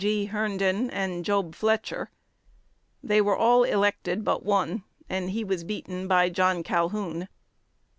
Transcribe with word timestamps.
G. 0.03 0.25
Herndon 0.25 0.89
and 0.89 1.23
Job 1.23 1.53
Fletcher. 1.53 2.09
They 3.03 3.21
were 3.21 3.37
all 3.37 3.61
elected 3.63 4.23
but 4.23 4.41
one, 4.43 4.83
and 5.07 5.29
he 5.29 5.43
was 5.43 5.63
beaten 5.63 6.07
by 6.07 6.27
John 6.29 6.63
Calhoun. 6.63 7.27